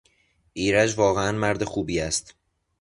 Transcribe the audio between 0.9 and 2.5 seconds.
واقعا مردخوبی است.